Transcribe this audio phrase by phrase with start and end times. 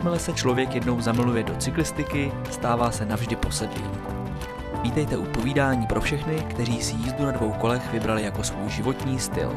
[0.00, 3.90] jakmile se člověk jednou zamiluje do cyklistiky, stává se navždy posedlým.
[4.82, 9.18] Vítejte u povídání pro všechny, kteří si jízdu na dvou kolech vybrali jako svůj životní
[9.18, 9.52] styl.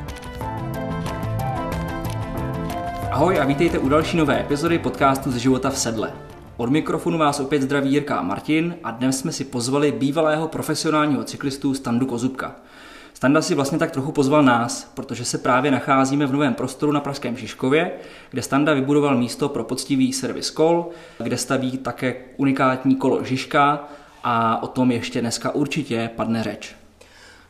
[3.12, 6.14] Ahoj a vítejte u další nové epizody podcastu z života v sedle.
[6.58, 11.24] Od mikrofonu vás opět zdraví Jirka a Martin a dnes jsme si pozvali bývalého profesionálního
[11.24, 12.56] cyklistu Standu Kozubka.
[13.24, 17.00] Standa si vlastně tak trochu pozval nás, protože se právě nacházíme v novém prostoru na
[17.00, 17.92] Pražském Žižkově,
[18.32, 23.88] kde Standa vybudoval místo pro poctivý servis kol, kde staví také unikátní kolo Žižka
[24.24, 26.76] a o tom ještě dneska určitě padne řeč.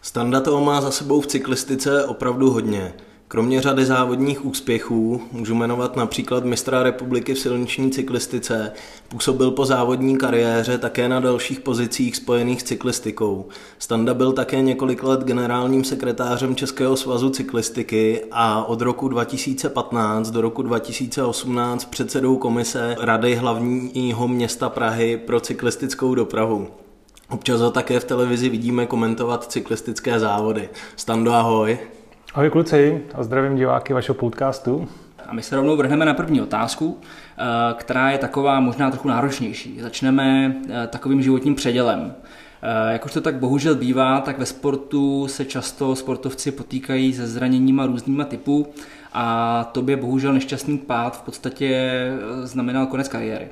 [0.02, 2.94] Standa toho má za sebou v cyklistice opravdu hodně.
[3.34, 8.72] Kromě řady závodních úspěchů můžu jmenovat například mistra republiky v silniční cyklistice,
[9.08, 13.48] působil po závodní kariéře také na dalších pozicích spojených s cyklistikou.
[13.80, 20.42] Standa byl také několik let generálním sekretářem Českého svazu cyklistiky a od roku 2015 do
[20.42, 26.68] roku 2018 předsedou komise Rady hlavního města Prahy pro cyklistickou dopravu.
[27.30, 30.70] Občas ho také v televizi vidíme komentovat cyklistické závody.
[30.96, 31.78] Stando, ahoj.
[32.34, 34.88] Ahoj kluci a zdravím diváky vašeho podcastu.
[35.28, 37.44] A my se rovnou vrhneme na první otázku, eh,
[37.78, 39.82] která je taková možná trochu náročnější.
[39.82, 42.14] Začneme eh, takovým životním předělem.
[42.62, 47.28] Eh, jak už to tak bohužel bývá, tak ve sportu se často sportovci potýkají se
[47.28, 48.68] zraněníma různýma typů
[49.14, 51.92] a tobě bohužel nešťastný pád v podstatě
[52.44, 53.48] znamenal konec kariéry.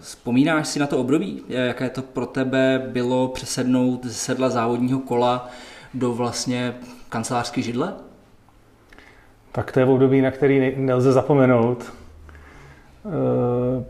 [0.00, 1.42] Vzpomínáš si na to období?
[1.48, 5.48] Jaké to pro tebe bylo přesednout ze sedla závodního kola
[5.94, 6.74] do vlastně
[7.14, 7.94] kancelářské židle?
[9.52, 11.92] Tak to je období, na který nelze zapomenout.
[13.06, 13.84] Eh,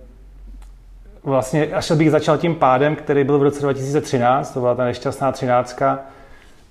[1.22, 5.32] vlastně až bych začal tím pádem, který byl v roce 2013, to byla ta nešťastná
[5.32, 5.98] třináctka,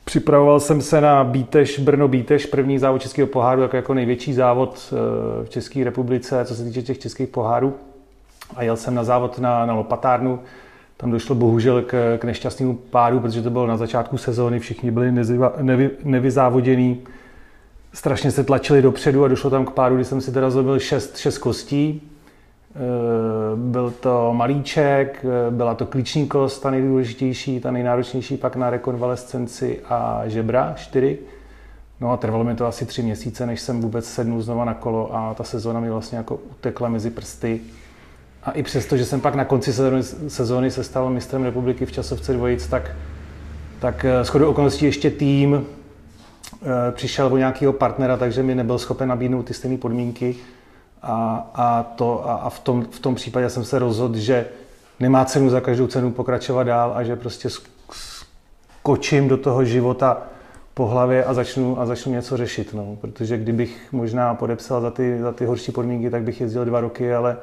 [0.06, 4.94] Připravoval jsem se na Bíteš, Brno Bíteš, první závod Českého poháru, jako, jako největší závod
[4.94, 7.76] eh, v České republice, co se týče těch českých pohárů.
[8.56, 10.40] A jel jsem na závod na, na Lopatárnu,
[11.04, 15.12] tam došlo bohužel k, k nešťastnému pádu, protože to bylo na začátku sezóny, všichni byli
[15.12, 17.02] neziva, nevy, nevyzávodění.
[17.94, 21.18] Strašně se tlačili dopředu a došlo tam k pádu, kdy jsem si teda zlobil šest,
[21.18, 22.02] šest kostí.
[22.76, 22.80] E,
[23.56, 29.80] byl to malíček, e, byla to klíční kost, ta nejdůležitější, ta nejnáročnější pak na rekonvalescenci
[29.90, 31.20] a žebra, čtyři.
[32.02, 35.16] No a trvalo mi to asi tři měsíce, než jsem vůbec sednul znova na kolo
[35.16, 37.62] a ta sezóna mi vlastně jako utekla mezi prsty.
[38.46, 39.74] A i přesto, že jsem pak na konci
[40.28, 42.92] sezóny, se stal mistrem republiky v časovce dvojic, tak,
[43.80, 49.10] tak eh, shodou okolností ještě tým e, přišel o nějakého partnera, takže mi nebyl schopen
[49.10, 50.36] nabídnout ty stejné podmínky.
[51.02, 54.46] A, a, to, a, a v, tom, v tom případě jsem se rozhodl, že
[55.00, 57.50] nemá cenu za každou cenu pokračovat dál a že prostě
[57.92, 60.22] skočím do toho života
[60.74, 62.74] po hlavě a začnu, a začnu něco řešit.
[62.74, 62.98] No.
[63.02, 67.14] Protože kdybych možná podepsal za ty, za ty horší podmínky, tak bych jezdil dva roky,
[67.14, 67.38] ale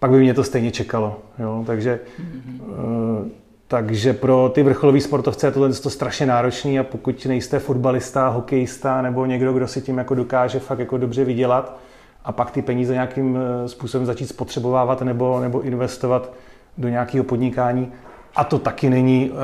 [0.00, 1.18] pak by mě to stejně čekalo.
[1.38, 1.64] Jo?
[1.66, 3.28] Takže, mm-hmm.
[3.68, 9.02] takže pro ty vrcholové sportovce je tohle to strašně náročný a pokud nejste fotbalista, hokejista
[9.02, 11.78] nebo někdo, kdo si tím jako dokáže fakt jako dobře vydělat
[12.24, 16.32] a pak ty peníze nějakým eh, způsobem začít spotřebovávat nebo, nebo investovat
[16.78, 17.92] do nějakého podnikání,
[18.36, 19.36] a to taky není uh,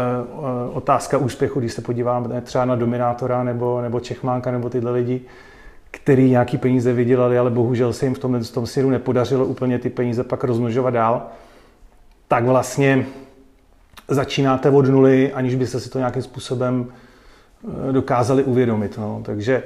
[0.77, 5.21] otázka úspěchu, když se podíváme třeba na Dominátora nebo, nebo Čechmánka nebo tyhle lidi,
[5.96, 9.78] který nějaký peníze vydělali, ale bohužel se jim v tom, v tom směru nepodařilo úplně
[9.78, 11.26] ty peníze pak rozmnožovat dál,
[12.28, 13.06] tak vlastně
[14.08, 18.98] začínáte od nuly, aniž byste si to nějakým způsobem eh, dokázali uvědomit.
[18.98, 19.22] No.
[19.24, 19.62] Takže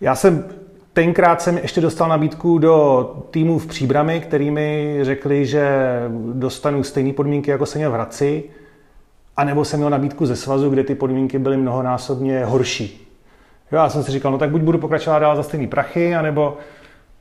[0.00, 0.44] já jsem
[0.92, 5.66] tenkrát jsem ještě dostal nabídku do týmu v Příbrami, který mi řekli, že
[6.32, 8.44] dostanu stejné podmínky, jako jsem měl v Hradci,
[9.36, 13.11] anebo jsem měl nabídku ze svazu, kde ty podmínky byly mnohonásobně horší.
[13.72, 16.56] Jo, já jsem si říkal, no tak buď budu pokračovat dál za stejný prachy, anebo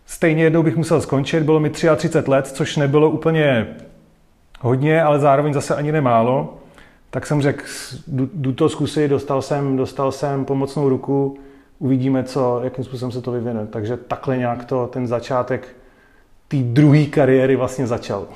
[0.06, 1.44] stejně jednou bych musel skončit.
[1.44, 3.68] Bylo mi 33 let, což nebylo úplně
[4.62, 6.58] hodně, ale zároveň zase ani nemálo.
[7.10, 7.64] Tak jsem řekl,
[8.34, 11.38] jdu, to zkusit, dostal jsem, dostal jsem pomocnou ruku,
[11.80, 13.68] uvidíme, co, jakým způsobem se to vyvine.
[13.68, 15.68] Takže takhle nějak to, ten začátek
[16.48, 18.28] té druhé kariéry vlastně začal.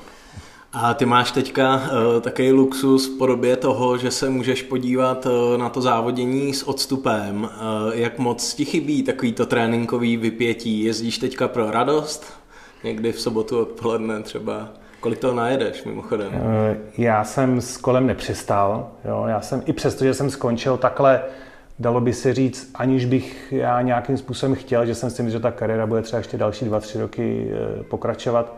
[0.78, 5.58] A ty máš teďka uh, takový luxus v podobě toho, že se můžeš podívat uh,
[5.58, 7.44] na to závodění s odstupem.
[7.44, 7.50] Uh,
[7.94, 10.84] jak moc ti chybí takovýto tréninkový vypětí?
[10.84, 12.26] Jezdíš teďka pro radost?
[12.84, 14.70] Někdy v sobotu odpoledne třeba?
[15.00, 16.32] Kolik toho najedeš mimochodem?
[16.98, 18.92] Já jsem s kolem nepřestal.
[19.06, 19.26] Jo?
[19.28, 21.22] Já jsem i přesto, že jsem skončil takhle,
[21.80, 25.44] dalo by se říct, aniž bych já nějakým způsobem chtěl, že jsem si myslel, že
[25.44, 27.52] ta kariéra bude třeba ještě další dva, tři roky
[27.90, 28.56] pokračovat,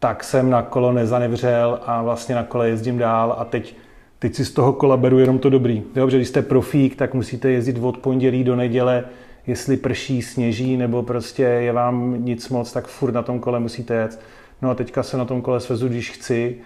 [0.00, 3.76] tak jsem na kolo nezanevřel a vlastně na kole jezdím dál a teď,
[4.18, 5.82] teď si z toho kola beru jenom to dobrý.
[5.96, 9.04] Jo, když jste profík, tak musíte jezdit od pondělí do neděle,
[9.46, 13.94] jestli prší, sněží, nebo prostě je vám nic moc, tak furt na tom kole musíte
[13.94, 14.20] jet.
[14.62, 16.56] No a teďka se na tom kole svezu, když chci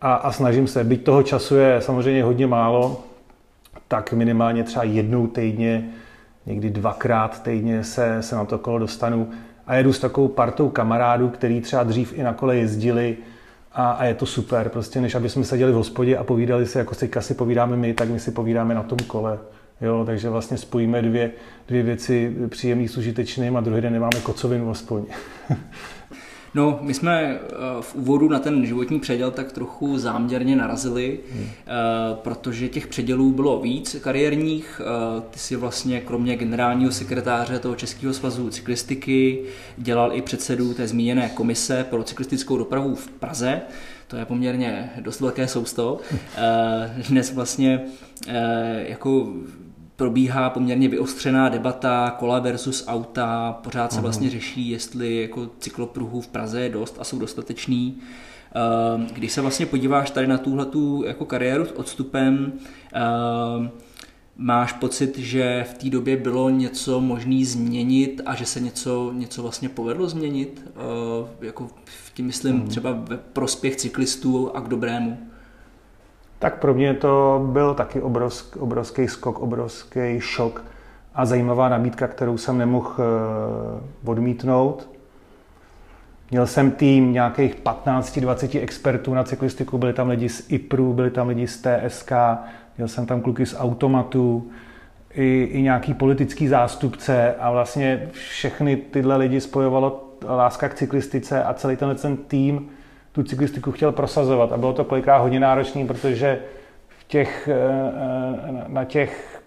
[0.00, 0.84] a, a snažím se.
[0.84, 3.04] Byť toho času je samozřejmě hodně málo,
[3.88, 5.90] tak minimálně třeba jednou týdně,
[6.46, 9.30] někdy dvakrát týdně se, se na to kolo dostanu
[9.66, 13.16] a jedu s takovou partou kamarádů, který třeba dřív i na kole jezdili
[13.72, 16.78] a, a je to super, prostě než aby jsme seděli v hospodě a povídali si,
[16.78, 19.38] jako si si povídáme my, tak my si povídáme na tom kole.
[19.80, 21.30] Jo, takže vlastně spojíme dvě,
[21.68, 25.04] dvě věci příjemný s užitečným a druhý den nemáme kocovinu aspoň.
[26.54, 27.38] No, my jsme eh,
[27.80, 31.46] v úvodu na ten životní předěl tak trochu záměrně narazili, hmm.
[32.14, 34.80] protože těch předělů bylo víc kariérních.
[34.84, 39.42] Eh, ty si vlastně kromě generálního sekretáře toho Českého svazu cyklistiky
[39.76, 43.60] dělal i předsedu té zmíněné komise pro cyklistickou dopravu v Praze.
[44.08, 46.00] To je poměrně dost velké sousto.
[47.08, 47.80] Dnes vlastně
[48.86, 49.32] jako
[49.96, 56.28] probíhá poměrně vyostřená debata kola versus auta, pořád se vlastně řeší, jestli jako cyklopruhů v
[56.28, 57.98] Praze je dost a jsou dostatečný.
[58.54, 60.66] Ehm, když se vlastně podíváš tady na tuhle
[61.06, 62.52] jako kariéru s odstupem,
[62.92, 63.70] ehm,
[64.36, 69.42] máš pocit, že v té době bylo něco možné změnit a že se něco, něco
[69.42, 70.62] vlastně povedlo změnit?
[70.66, 72.68] Ehm, jako v tím myslím mhm.
[72.68, 75.33] třeba ve prospěch cyklistů a k dobrému?
[76.38, 80.64] Tak pro mě to byl taky obrovský, obrovský skok, obrovský šok
[81.14, 84.88] a zajímavá nabídka, kterou jsem nemohl eh, odmítnout.
[86.30, 91.28] Měl jsem tým nějakých 15-20 expertů na cyklistiku, byli tam lidi z IPRu, byli tam
[91.28, 92.12] lidi z TSK,
[92.78, 94.50] měl jsem tam kluky z Automatu,
[95.14, 101.54] i, i nějaký politický zástupce a vlastně všechny tyhle lidi spojovalo láska k cyklistice a
[101.54, 102.70] celý tenhle ten tým
[103.14, 104.52] tu cyklistiku chtěl prosazovat.
[104.52, 106.38] A bylo to kolikrát hodně náročné, protože
[106.88, 109.42] v těch, eh, na těch,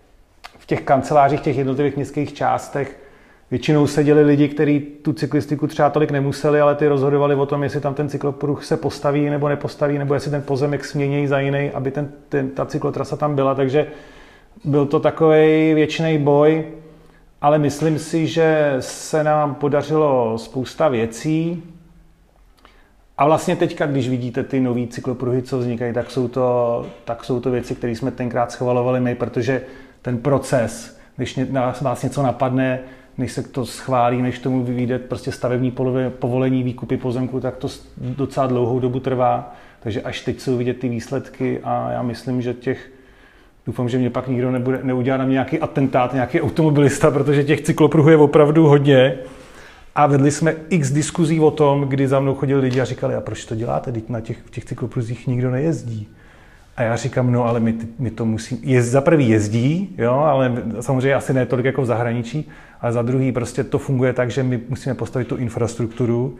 [0.57, 2.99] v těch kancelářích, těch jednotlivých městských částech
[3.51, 7.81] většinou seděli lidi, kteří tu cyklistiku třeba tolik nemuseli, ale ty rozhodovali o tom, jestli
[7.81, 11.91] tam ten cyklopruh se postaví nebo nepostaví, nebo jestli ten pozemek smění za jiný, aby
[11.91, 13.55] ten, ten, ta cyklotrasa tam byla.
[13.55, 13.87] Takže
[14.63, 16.65] byl to takový věčný boj,
[17.41, 21.63] ale myslím si, že se nám podařilo spousta věcí.
[23.17, 27.39] A vlastně teďka, když vidíte ty nové cyklopruhy, co vznikají, tak jsou to, tak jsou
[27.39, 29.61] to věci, které jsme tenkrát schvalovali my, protože
[30.01, 31.39] ten proces, když
[31.81, 32.79] vás něco napadne,
[33.17, 35.73] než se to schválí, než tomu vyvíde prostě stavební
[36.19, 37.67] povolení, výkupy pozemku, tak to
[37.97, 39.55] docela dlouhou dobu trvá.
[39.79, 42.89] Takže až teď jsou vidět ty výsledky a já myslím, že těch
[43.67, 47.61] Doufám, že mě pak nikdo nebude, neudělá na mě nějaký atentát, nějaký automobilista, protože těch
[47.61, 49.17] cyklopruhů je opravdu hodně.
[49.97, 53.21] A vedli jsme x diskuzí o tom, kdy za mnou chodili lidi a říkali, a
[53.21, 56.07] proč to děláte, teď na těch, těch cyklopruzích nikdo nejezdí.
[56.75, 60.63] A já říkám, no ale my, my to musíme, je, za prvý jezdí, jo, ale
[60.79, 62.49] samozřejmě asi ne tolik jako v zahraničí,
[62.81, 66.37] ale za druhý prostě to funguje tak, že my musíme postavit tu infrastrukturu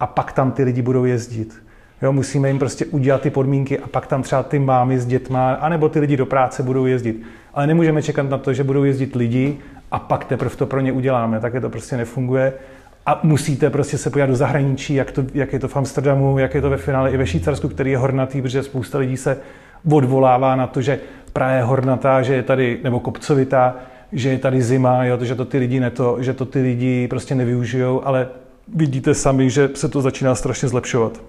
[0.00, 1.62] a pak tam ty lidi budou jezdit.
[2.02, 5.52] Jo, musíme jim prostě udělat ty podmínky a pak tam třeba ty mámy s dětma,
[5.52, 7.22] anebo ty lidi do práce budou jezdit.
[7.54, 9.58] Ale nemůžeme čekat na to, že budou jezdit lidi
[9.90, 11.40] a pak teprve to pro ně uděláme.
[11.40, 12.52] Také to prostě nefunguje
[13.06, 16.54] a musíte prostě se podívat do zahraničí, jak, to, jak je to v Amsterdamu, jak
[16.54, 19.38] je to ve finále i ve Švýcarsku, který je hornatý, protože spousta lidí se
[19.92, 21.00] odvolává na to, že
[21.32, 23.76] Praha je hornatá, že je tady, nebo kopcovitá,
[24.12, 27.34] že je tady zima, jo, že to ty lidi neto, že to ty lidi prostě
[27.34, 28.28] nevyužijou, ale
[28.74, 31.20] vidíte sami, že se to začíná strašně zlepšovat.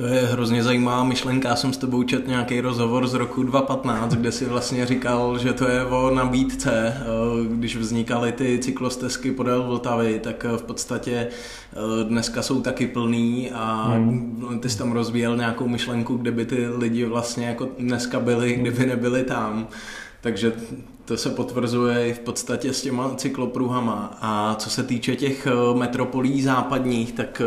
[0.00, 1.48] To je hrozně zajímavá myšlenka.
[1.48, 5.52] Já jsem s tebou čet nějaký rozhovor z roku 2015, kde si vlastně říkal, že
[5.52, 6.72] to je o nabídce.
[6.72, 7.04] Eh,
[7.48, 13.50] když vznikaly ty cyklostezky podél Vltavy, tak eh, v podstatě eh, dneska jsou taky plný
[13.50, 14.58] a hmm.
[14.62, 18.86] ty jsi tam rozvíjel nějakou myšlenku, kde by ty lidi vlastně jako dneska byli, kdyby
[18.86, 19.68] nebyli tam.
[20.20, 20.52] Takže
[21.04, 24.18] to se potvrzuje i v podstatě s těma cyklopruhama.
[24.20, 27.42] A co se týče těch metropolí západních, tak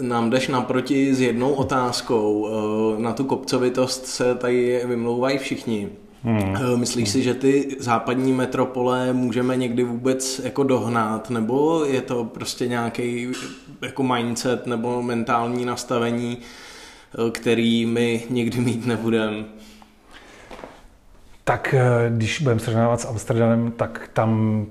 [0.00, 2.48] nám jdeš naproti s jednou otázkou.
[2.48, 5.88] Eh, na tu kopcovitost se tady vymlouvají všichni.
[6.22, 6.56] Hmm.
[6.56, 12.24] Eh, myslíš si, že ty západní metropole můžeme někdy vůbec jako dohnat, nebo je to
[12.24, 13.28] prostě nějaký
[13.82, 19.44] jako mindset nebo mentální nastavení, eh, který my nikdy mít nebudeme?
[21.44, 21.74] Tak
[22.08, 24.66] když budeme srovnávat s Amsterdamem, tak tam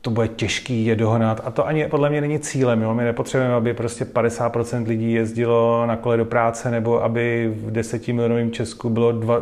[0.00, 2.82] to bude těžký je dohnat a to ani podle mě není cílem.
[2.82, 2.94] Jo?
[2.94, 8.08] My nepotřebujeme, aby prostě 50% lidí jezdilo na kole do práce nebo aby v 10
[8.08, 9.40] milionovém Česku bylo dva,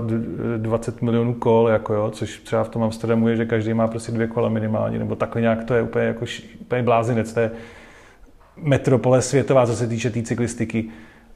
[0.57, 2.11] 20 milionů kol, jako jo?
[2.11, 5.41] což třeba v tom Amsterdamu je, že každý má prostě dvě kola minimálně, nebo takhle
[5.41, 6.25] nějak to je úplně, jako,
[6.61, 7.33] úplně blázinec.
[7.33, 7.51] To je
[8.57, 10.85] metropole světová, co se týče té tý cyklistiky.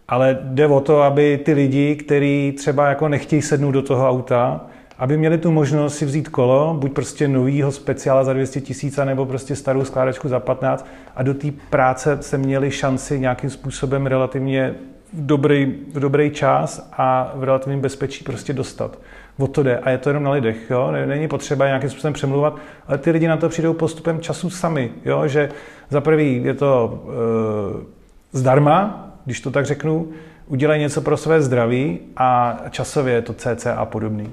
[0.09, 4.67] Ale jde o to, aby ty lidi, kteří třeba jako nechtějí sednout do toho auta,
[5.01, 9.27] aby měli tu možnost si vzít kolo, buď prostě novýho speciála za 200 tisíc, nebo
[9.27, 14.75] prostě starou skládačku za 15 a do té práce se měli šanci nějakým způsobem relativně
[15.13, 18.99] v dobrý, v dobrý čas a v relativním bezpečí prostě dostat.
[19.39, 20.71] O to jde a je to jenom na lidech.
[20.71, 20.93] Jo?
[21.07, 22.57] Není potřeba nějakým způsobem přemluvat,
[22.89, 24.91] ale ty lidi na to přijdou postupem času sami.
[25.05, 25.29] Jo?
[25.29, 25.49] Že
[25.91, 30.09] za prvý je to e, zdarma, když to tak řeknu,
[30.47, 34.31] udělají něco pro své zdraví a časově je to CCA podobný.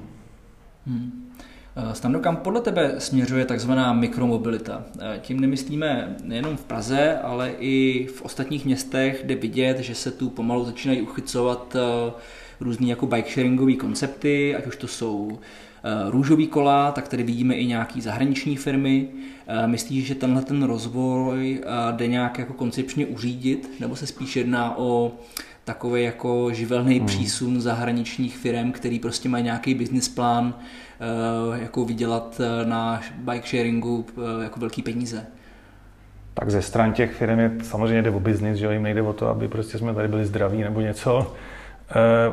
[0.88, 1.28] Hmm.
[1.76, 4.84] Eh, Stando, kam podle tebe směřuje takzvaná mikromobilita?
[5.00, 10.10] Eh, tím nemyslíme nejenom v Praze, ale i v ostatních městech, kde vidět, že se
[10.10, 12.12] tu pomalu začínají uchycovat eh,
[12.60, 15.38] různý jako bike sharingové koncepty, ať už to jsou
[16.08, 19.08] růžový kola, tak tady vidíme i nějaký zahraniční firmy.
[19.66, 25.12] Myslíš, že tenhle ten rozvoj jde nějak jako koncepčně uřídit, nebo se spíš jedná o
[25.68, 27.06] takový jako živelný hmm.
[27.06, 33.48] přísun zahraničních firm, který prostě mají nějaký business plán, eh, jako vydělat eh, na bike
[33.48, 35.26] sharingu eh, jako velký peníze.
[36.34, 39.28] Tak ze stran těch firm je samozřejmě jde o biznis, že jim nejde o to,
[39.28, 41.34] aby prostě jsme tady byli zdraví nebo něco.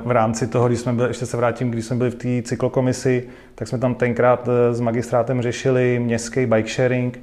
[0.05, 3.27] V rámci toho, když jsme byli, ještě se vrátím, když jsme byli v té cyklokomisi,
[3.55, 7.19] tak jsme tam tenkrát s magistrátem řešili městský bike sharing,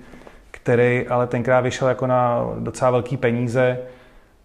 [0.51, 3.79] který ale tenkrát vyšel jako na docela velký peníze,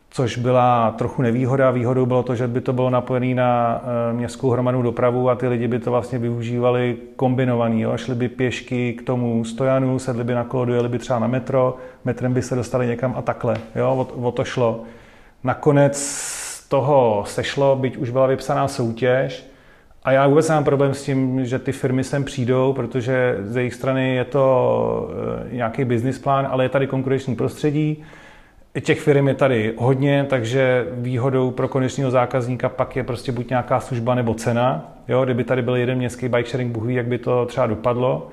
[0.09, 1.71] což byla trochu nevýhoda.
[1.71, 5.47] Výhodou bylo to, že by to bylo napojené na eh, městskou hromadnou dopravu a ty
[5.47, 7.81] lidi by to vlastně využívali kombinovaný.
[7.81, 7.97] Jo?
[7.97, 11.77] Šli by pěšky k tomu stojanu, sedli by na kolo, dojeli by třeba na metro,
[12.05, 13.55] metrem by se dostali někam a takhle.
[13.75, 14.07] Jo?
[14.15, 14.83] O, o to šlo.
[15.43, 16.27] Nakonec
[16.69, 19.47] toho sešlo, byť už byla vypsaná soutěž,
[20.03, 23.73] a já vůbec nemám problém s tím, že ty firmy sem přijdou, protože ze jejich
[23.73, 25.09] strany je to
[25.51, 28.03] eh, nějaký business plán, ale je tady konkurenční prostředí
[28.81, 33.79] Těch firm je tady hodně, takže výhodou pro konečného zákazníka pak je prostě buď nějaká
[33.79, 34.93] služba nebo cena.
[35.07, 38.29] Jo, kdyby tady byl jeden městský bike sharing, Bůh ví, jak by to třeba dopadlo.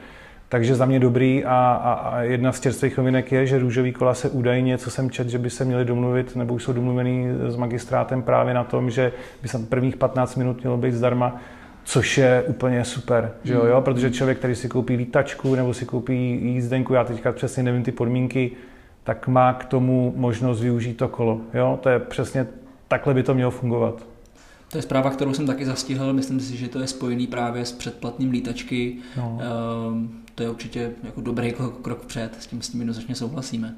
[0.49, 4.15] Takže za mě dobrý a, a, a jedna z čerstvých novinek je, že růžový kola
[4.15, 7.57] se údajně, co jsem čet, že by se měli domluvit, nebo už jsou domluvený s
[7.57, 11.41] magistrátem právě na tom, že by se prvních 15 minut mělo být zdarma,
[11.85, 13.81] což je úplně super, že jo, jo?
[13.81, 17.93] protože člověk, který si koupí lítačku nebo si koupí jízdenku, já teďka přesně nevím ty
[17.93, 18.51] podmínky,
[19.05, 21.41] tak má k tomu možnost využít to kolo.
[21.55, 21.79] Jo?
[21.83, 22.47] To je přesně
[22.89, 24.07] takhle by to mělo fungovat.
[24.71, 26.13] To je zpráva, kterou jsem taky zastihl.
[26.13, 28.97] Myslím si, že to je spojený právě s předplatným lítačky.
[29.17, 29.39] No.
[29.41, 32.31] Ehm, to je určitě jako dobrý krok před.
[32.41, 33.75] S tím s tím jednoznačně souhlasíme.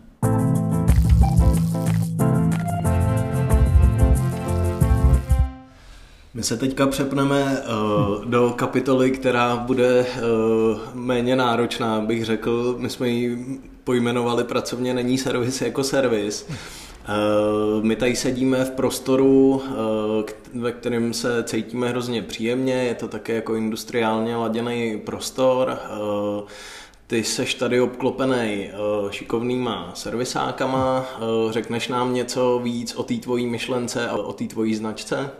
[6.34, 12.76] My se teďka přepneme uh, do kapitoly, která bude uh, méně náročná, bych řekl.
[12.78, 16.48] My jsme ji pojmenovali pracovně Není servis jako servis.
[16.48, 19.62] Uh, my tady sedíme v prostoru,
[20.54, 25.78] uh, ve kterém se cítíme hrozně příjemně, je to také jako industriálně laděný prostor.
[25.78, 26.48] Uh,
[27.06, 28.70] ty seš tady obklopený
[29.10, 31.06] šikovnýma servisákama,
[31.50, 35.30] řekneš nám něco víc o té tvojí myšlence a o té tvojí značce?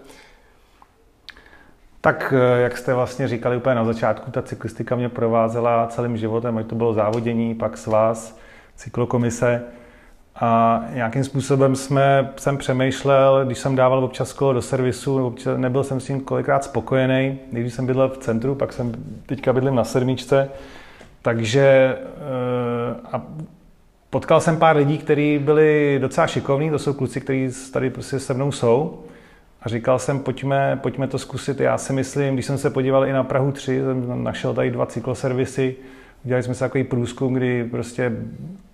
[2.07, 6.59] Tak eh, jak jste vlastně říkali úplně na začátku, ta cyklistika mě provázela celým životem,
[6.59, 8.39] ať to bylo závodění, pak svaz,
[8.77, 9.63] cyklokomise.
[10.35, 15.85] A nějakým způsobem jsme, jsem přemýšlel, když jsem dával občas kolo do servisu, občas, nebyl
[15.85, 18.93] jsem s tím kolikrát spokojený, když jsem bydlel v centru, pak jsem
[19.27, 20.51] teďka bydlím na sedmičce,
[21.23, 23.23] takže eh, a
[24.11, 28.35] potkal jsem pár lidí, kteří byli docela šikovní, to jsou kluci, kteří tady prostě se
[28.35, 29.03] mnou jsou.
[29.67, 31.61] A říkal jsem, pojďme, pojďme to zkusit.
[31.61, 34.87] Já si myslím, když jsem se podíval i na Prahu 3, jsem našel tady dva
[34.87, 35.77] cykloservisy,
[36.25, 38.13] udělali jsme se takový průzkum, kdy prostě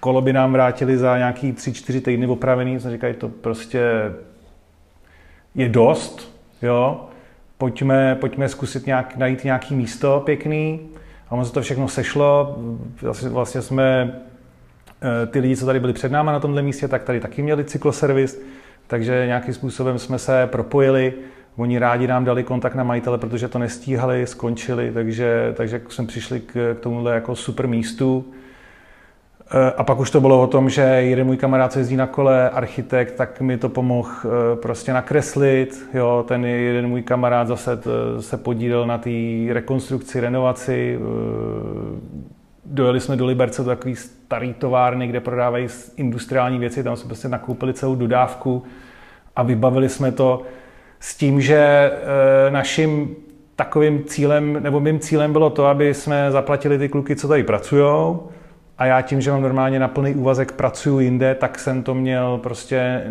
[0.00, 2.80] kolo by nám vrátili za nějaký 3-4 týdny opravený.
[2.80, 4.12] Jsme říkali, to prostě
[5.54, 7.08] je dost, jo.
[7.58, 10.80] Pojďme, pojďme zkusit nějak, najít nějaký místo pěkný.
[11.28, 12.58] A ono se to všechno sešlo.
[13.02, 14.20] Vlastně, vlastně jsme
[15.02, 17.64] eh, ty lidi, co tady byli před náma na tomhle místě, tak tady taky měli
[17.64, 18.42] cykloservis
[18.92, 21.14] takže nějakým způsobem jsme se propojili.
[21.56, 26.40] Oni rádi nám dali kontakt na majitele, protože to nestíhali, skončili, takže, takže jsme přišli
[26.40, 28.24] k, k tomuhle jako super místu.
[29.50, 32.06] E, a pak už to bylo o tom, že jeden můj kamarád, co jezdí na
[32.06, 35.88] kole, architekt, tak mi to pomohl e, prostě nakreslit.
[35.94, 37.78] Jo, ten jeden můj kamarád zase
[38.20, 39.10] se podílel na té
[39.52, 40.98] rekonstrukci, renovaci.
[42.64, 47.28] Dojeli jsme do Liberce, do takový starý továrny, kde prodávají industriální věci, tam jsme prostě
[47.28, 48.62] nakoupili celou dodávku
[49.36, 50.42] a vybavili jsme to
[51.00, 51.90] s tím, že e,
[52.50, 53.16] naším
[53.56, 58.16] takovým cílem, nebo mým cílem bylo to, aby jsme zaplatili ty kluky, co tady pracují,
[58.78, 62.38] a já tím, že mám normálně na plný úvazek pracuju jinde, tak jsem to měl
[62.42, 63.04] prostě,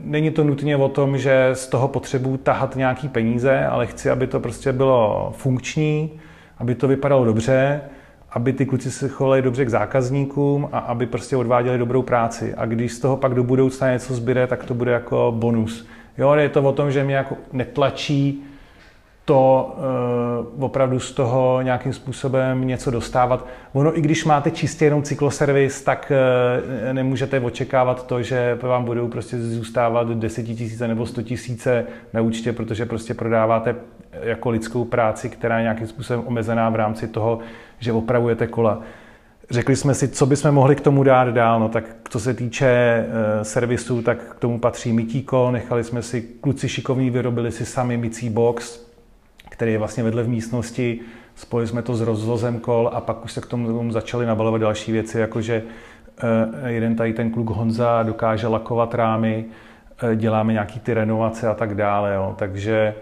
[0.00, 4.26] není to nutně o tom, že z toho potřebuji tahat nějaký peníze, ale chci, aby
[4.26, 6.20] to prostě bylo funkční,
[6.58, 7.80] aby to vypadalo dobře,
[8.36, 12.54] aby ty kluci se chovali dobře k zákazníkům a aby prostě odváděli dobrou práci.
[12.54, 15.86] A když z toho pak do budoucna něco zbyde, tak to bude jako bonus.
[16.18, 18.44] Jo, je to o tom, že mě jako netlačí
[19.26, 19.74] to
[20.56, 23.46] uh, opravdu z toho nějakým způsobem něco dostávat.
[23.72, 29.08] Ono, i když máte čistě jenom cykloservis, tak uh, nemůžete očekávat to, že vám budou
[29.08, 33.74] prostě zůstávat 10 tisíce nebo 100 tisíce na účtě, protože prostě prodáváte
[34.22, 37.38] jako lidskou práci, která je nějakým způsobem omezená v rámci toho,
[37.78, 38.80] že opravujete kola.
[39.50, 41.60] Řekli jsme si, co bychom mohli k tomu dát dál.
[41.60, 45.52] No, tak co se týče uh, servisu, tak k tomu patří mytí kol.
[45.52, 48.85] Nechali jsme si, kluci šikovní vyrobili si sami mycí box,
[49.56, 51.00] který je vlastně vedle v místnosti.
[51.34, 54.92] Spojili jsme to s rozvozem kol a pak už se k tomu začali nabalovat další
[54.92, 59.44] věci, jakože uh, jeden tady ten kluk Honza dokáže lakovat rámy,
[60.02, 62.14] uh, děláme nějaký ty renovace a tak dále.
[62.14, 62.34] Jo.
[62.38, 62.94] Takže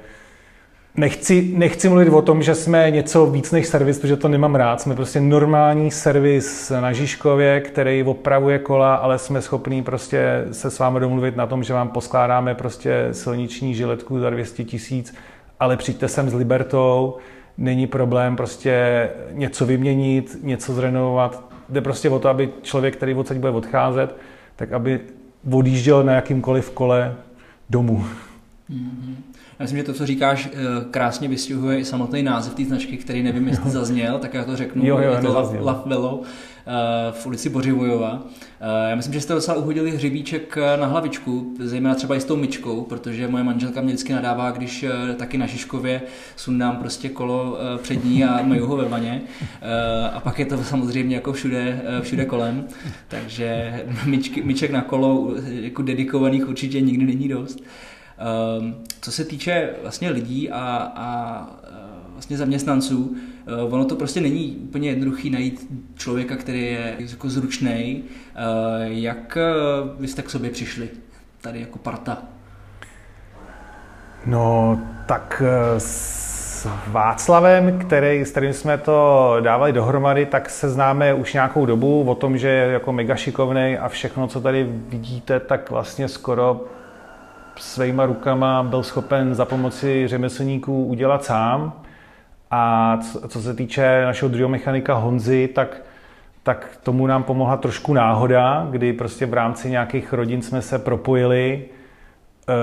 [0.96, 4.80] Nechci, nechci mluvit o tom, že jsme něco víc než servis, protože to nemám rád.
[4.80, 10.78] Jsme prostě normální servis na Žižkově, který opravuje kola, ale jsme schopní prostě se s
[10.78, 15.14] vámi domluvit na tom, že vám poskládáme prostě silniční žiletku za 200 tisíc,
[15.60, 17.16] ale přijďte sem s Libertou,
[17.58, 21.44] není problém prostě něco vyměnit, něco zrenovovat.
[21.68, 24.16] Jde prostě o to, aby člověk, který odsaď bude odcházet,
[24.56, 25.00] tak aby
[25.50, 27.14] odjížděl na jakýmkoliv kole
[27.70, 28.04] domů.
[28.70, 29.14] Mm-hmm.
[29.58, 33.22] Já myslím, že to, co říkáš, eh, krásně vystihuje i samotný název té značky, který
[33.22, 34.86] nevím, jestli zazněl, tak já to řeknu.
[34.86, 36.28] Jo, jo, je to Love Willow eh,
[37.10, 38.22] v ulici Bořivojova.
[38.60, 42.36] Eh, já myslím, že jste docela uhodili hřebíček na hlavičku, zejména třeba i s tou
[42.36, 44.84] myčkou, protože moje manželka mě vždycky nadává, když
[45.16, 46.02] taky na Žižkově
[46.36, 49.22] sundám prostě kolo před ní a mají ho ve vaně.
[50.12, 52.64] A pak je to samozřejmě jako všude, všude kolem.
[53.08, 57.62] Takže myčky, myček na kolo jako dedikovaných určitě nikdy není dost.
[59.00, 61.48] Co se týče vlastně lidí a, a
[62.12, 63.16] vlastně zaměstnanců,
[63.46, 68.02] eh, ono to prostě není úplně jednoduchý najít člověka, který je jako zručný.
[68.02, 68.40] Eh,
[68.88, 69.50] jak eh,
[70.00, 70.88] vy jste k sobě přišli
[71.40, 72.18] tady jako parta?
[74.26, 75.42] No, tak
[75.78, 82.04] s Václavem, který, s kterým jsme to dávali dohromady, tak se známe už nějakou dobu
[82.04, 86.64] o tom, že je jako mega šikovný a všechno, co tady vidíte, tak vlastně skoro
[87.56, 91.72] svýma rukama byl schopen za pomoci řemeslníků udělat sám.
[92.50, 95.82] A co se týče našeho druhého mechanika Honzy, tak,
[96.42, 101.64] tak tomu nám pomohla trošku náhoda, kdy prostě v rámci nějakých rodin jsme se propojili,
[102.48, 102.54] e,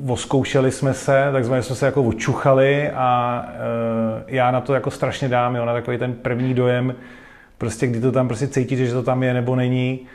[0.00, 5.28] voskoušeli jsme se, takzvaně jsme se jako očuchali a e, já na to jako strašně
[5.28, 6.94] dám, jo, na takový ten první dojem,
[7.58, 10.06] prostě kdy to tam prostě cítíte, že to tam je nebo není,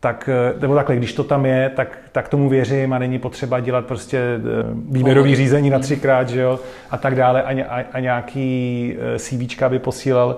[0.00, 3.60] tak, eh, nebo takhle, když to tam je, tak, tak tomu věřím a není potřeba
[3.60, 4.40] dělat prostě eh,
[4.88, 9.68] výběrový řízení na třikrát, že jo, a tak dále a, a, a nějaký eh, CVčka
[9.68, 10.36] by posílal.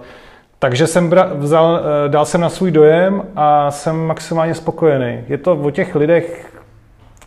[0.59, 5.21] Takže jsem bra, vzal, dal jsem na svůj dojem a jsem maximálně spokojený.
[5.29, 6.53] Je to o těch lidech,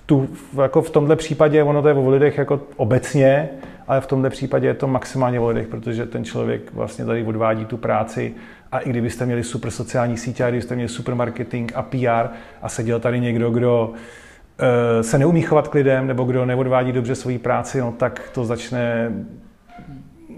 [0.06, 0.30] tu,
[0.62, 3.50] jako v tomhle případě, ono to je o lidech jako obecně,
[3.88, 7.66] ale v tomhle případě je to maximálně o lidech, protože ten člověk vlastně tady odvádí
[7.66, 8.34] tu práci
[8.72, 12.28] a i kdybyste měli super sociální sítě, a kdybyste měli super marketing a PR
[12.62, 17.16] a seděl tady někdo, kdo uh, se neumí chovat k lidem nebo kdo neodvádí dobře
[17.16, 19.12] svoji práci, no, tak to začne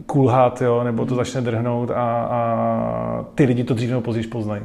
[0.05, 1.93] kulhat, jo, nebo to začne drhnout a,
[2.23, 4.63] a ty lidi to dřív nebo později poznají.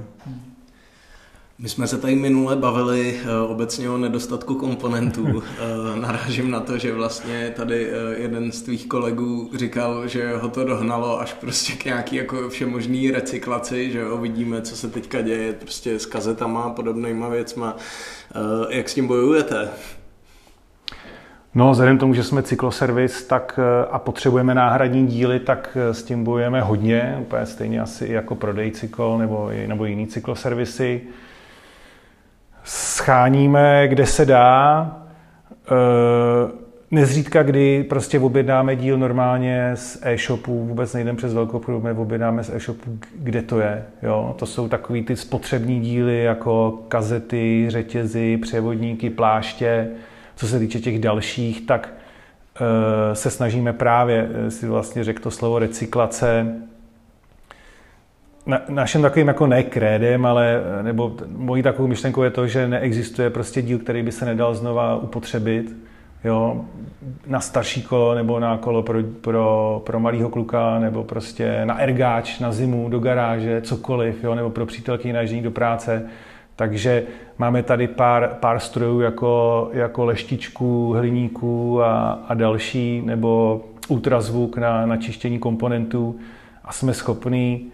[1.61, 5.23] My jsme se tady minule bavili uh, obecně o nedostatku komponentů.
[5.23, 5.43] Uh,
[6.01, 10.65] narážím na to, že vlastně tady uh, jeden z tvých kolegů říkal, že ho to
[10.65, 15.53] dohnalo až prostě k nějaký jako všemožný recyklaci, že jo, vidíme, co se teďka děje
[15.53, 17.77] prostě s kazetama a podobnýma věcma.
[18.71, 19.69] Jak s tím bojujete?
[21.55, 26.61] No, vzhledem tomu, že jsme cykloservis tak, a potřebujeme náhradní díly, tak s tím bojujeme
[26.61, 31.01] hodně, úplně stejně asi jako prodej cykl nebo, nebo jiný cykloservisy
[32.69, 34.97] scháníme, kde se dá.
[35.53, 36.51] Eh,
[36.91, 42.51] nezřídka, kdy prostě objednáme díl normálně z e-shopu, vůbec nejdem přes velkou my objednáme z
[42.55, 43.85] e-shopu, kde to je.
[44.03, 44.35] Jo?
[44.39, 49.89] To jsou takový ty spotřební díly jako kazety, řetězy, převodníky, pláště.
[50.37, 51.95] Co se týče těch dalších, tak
[52.57, 56.55] eh, se snažíme právě, eh, si vlastně řekl to slovo recyklace,
[58.49, 63.31] na, naším takovým jako ne krédem, ale nebo mojí takovou myšlenkou je to, že neexistuje
[63.31, 65.77] prostě díl, který by se nedal znova upotřebit.
[66.25, 66.65] Jo,
[67.27, 72.39] na starší kolo nebo na kolo pro, pro, pro malého kluka nebo prostě na ergáč,
[72.39, 76.07] na zimu, do garáže, cokoliv, jo, nebo pro přítelky na do práce.
[76.57, 77.03] Takže
[77.39, 84.87] máme tady pár, pár strojů jako, jako leštičku, hliníků a, a další, nebo ultrazvuk na,
[84.87, 86.17] na čištění komponentů
[86.65, 87.73] a jsme schopní,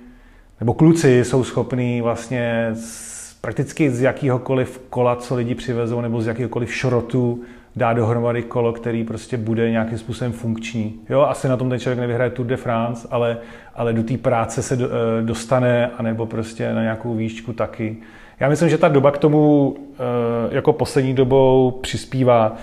[0.61, 6.27] nebo kluci jsou schopní vlastně z, prakticky z jakýhokoliv kola, co lidi přivezou, nebo z
[6.27, 7.41] jakýhokoliv šrotu
[7.77, 11.01] dá dohromady kolo, který prostě bude nějakým způsobem funkční.
[11.11, 13.39] Jo, asi na tom ten člověk nevyhraje Tour de France, ale,
[13.75, 17.97] ale do té práce se do, eh, dostane, anebo prostě na nějakou výšku taky.
[18.41, 22.57] Já myslím, že ta doba k tomu eh, jako poslední dobou přispívá.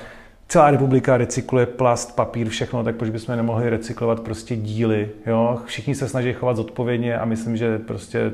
[0.51, 5.09] Celá republika recykluje plast, papír, všechno, tak proč bychom nemohli recyklovat prostě díly.
[5.25, 5.61] Jo?
[5.65, 8.31] Všichni se snaží chovat zodpovědně a myslím, že prostě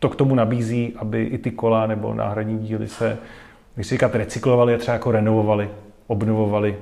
[0.00, 3.18] to k tomu nabízí, aby i ty kola nebo náhradní díly se
[3.74, 5.70] když si říkat recyklovali a třeba jako renovovali,
[6.06, 6.78] obnovovali.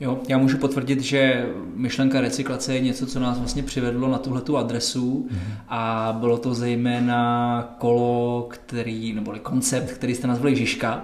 [0.00, 4.56] Jo, já můžu potvrdit, že myšlenka recyklace je něco, co nás vlastně přivedlo na tuhletu
[4.56, 5.52] adresu mm-hmm.
[5.68, 11.02] a bylo to zejména kolo, který, nebo koncept, který jste nazvali Žižka.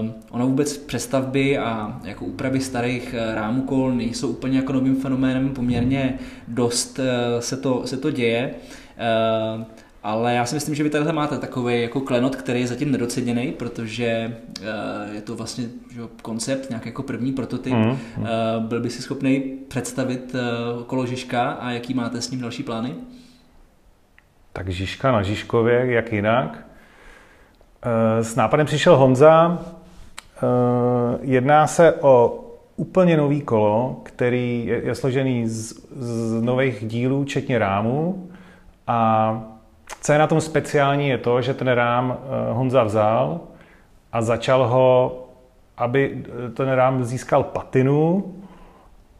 [0.00, 4.96] Uh, ono vůbec přestavby a jako úpravy starých eh, rámů kol nejsou úplně jako novým
[4.96, 7.04] fenoménem, poměrně dost uh,
[7.40, 8.54] se, to, se to děje.
[9.56, 9.64] Uh,
[10.02, 13.52] ale já si myslím, že vy tady máte takový jako klenot, který je zatím nedoceněný,
[13.52, 17.72] protože uh, je to vlastně že, koncept, nějaký jako první prototyp.
[17.72, 17.98] Mm,
[18.58, 22.94] byl by si schopný představit uh, kolo Žižka a jaký máte s ním další plány?
[24.52, 26.67] Tak Žižka na Žižkově, jak jinak.
[27.86, 29.58] Uh, s nápadem přišel Honza.
[30.42, 32.44] Uh, jedná se o
[32.76, 38.28] úplně nový kolo, který je, je složený z, z nových dílů, včetně rámu
[38.86, 39.40] a
[40.00, 43.40] co je na tom speciální, je to, že ten rám eh, Honza vzal
[44.12, 45.18] a začal ho,
[45.76, 48.24] aby ten rám získal patinu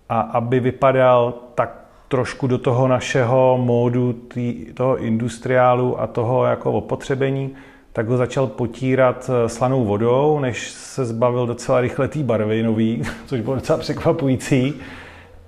[0.09, 6.73] a aby vypadal tak trošku do toho našeho módu tý, toho industriálu a toho jako
[6.73, 7.55] opotřebení,
[7.99, 13.03] tak ho začal potírat eh, slanou vodou, než se zbavil docela rychle té barvy nový,
[13.27, 14.75] což bylo docela překvapující.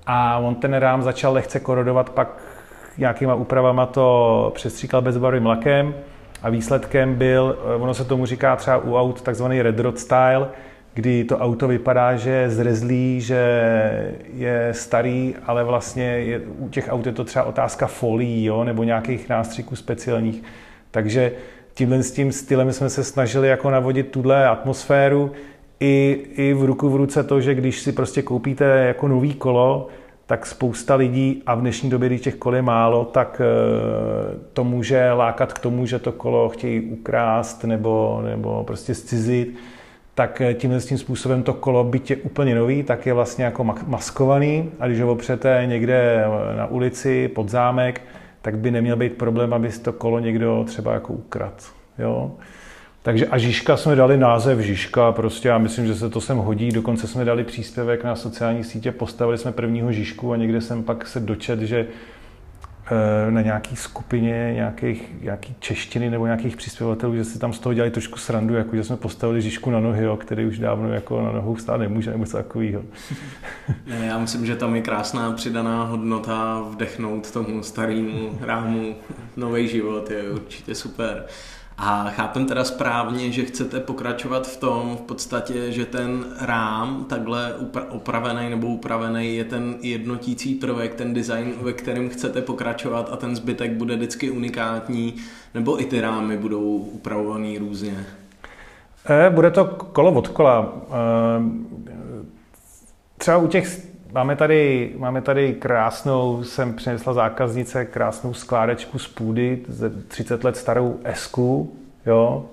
[0.07, 2.43] A on ten rám začal lehce korodovat pak
[2.99, 5.95] nějakýma úpravama to přestříkal bezbarvým lakem
[6.43, 10.49] a výsledkem byl, eh, ono se tomu říká třeba u aut takzvaný red rod style,
[10.95, 13.43] kdy to auto vypadá, že je zrezlý, že
[14.35, 18.85] je starý, ale vlastně je, u těch aut je to třeba otázka folí, jo, nebo
[18.85, 20.43] nějakých nástřiků speciálních.
[20.91, 21.33] Takže
[21.75, 25.33] tímhle s tím stylem jsme se snažili jako navodit tuhle atmosféru
[25.81, 29.89] i, i v ruku v ruce to, že když si prostě koupíte jako nový kolo,
[30.27, 34.65] tak spousta lidí, a v dnešní době, když těch kol je málo, tak eh, to
[34.65, 39.55] může lákat k tomu, že to kolo chtějí ukrást nebo, nebo prostě zcizit,
[40.15, 43.65] tak eh, tímhle tím způsobem to kolo, byť je úplně nový, tak je vlastně jako
[43.87, 44.71] maskovaný.
[44.81, 46.25] A když ho opřete někde
[46.57, 48.01] na ulici pod zámek,
[48.43, 51.73] tak by neměl být problém, aby to kolo někdo třeba jako ukrad.
[51.99, 52.33] Jo?
[53.03, 56.71] Takže a Žižka jsme dali název Žižka, prostě já myslím, že se to sem hodí,
[56.71, 61.07] dokonce jsme dali příspěvek na sociální sítě, postavili jsme prvního Žižku a někde jsem pak
[61.07, 61.87] se dočet, že
[63.31, 67.91] na nějaký skupině nějakých, nějaký češtiny nebo nějakých přispěvatelů, že si tam z toho dělali
[67.91, 71.33] trošku srandu, jako že jsme postavili Žižku na nohy, jo, který už dávno jako na
[71.33, 72.83] nohou stát nemůže, nebo něco takového.
[73.87, 78.95] Já myslím, že tam je krásná přidaná hodnota vdechnout tomu starému rámu
[79.37, 81.27] nový život, je určitě super.
[81.83, 87.55] A chápem teda správně, že chcete pokračovat v tom v podstatě, že ten rám takhle
[87.89, 93.37] opravený nebo upravený je ten jednotící prvek, ten design, ve kterém chcete pokračovat a ten
[93.37, 95.15] zbytek bude vždycky unikátní,
[95.55, 98.07] nebo i ty rámy budou upravovaný různě?
[99.09, 100.73] E, bude to kolo od kola.
[100.89, 101.43] E,
[103.19, 109.61] třeba u těch Máme tady, máme tady krásnou, jsem přinesla zákaznice, krásnou skládečku z půdy,
[110.09, 111.73] 30 let starou esku,
[112.07, 112.45] jo,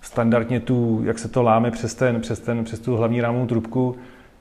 [0.00, 3.96] standardně tu, jak se to láme přes, ten, přes, ten, přes tu hlavní rámovou trubku.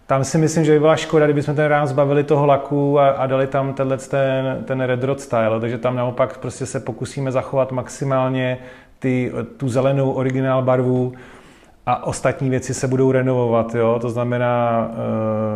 [0.07, 3.27] Tam si myslím, že by byla škoda, kdybychom ten rám zbavili toho laku a, a
[3.27, 7.71] dali tam tenhle ten, ten red rod style, takže tam naopak prostě se pokusíme zachovat
[7.71, 8.57] maximálně
[8.99, 11.13] ty, tu zelenou originál barvu
[11.85, 13.97] a ostatní věci se budou renovovat, jo?
[14.01, 14.87] to znamená,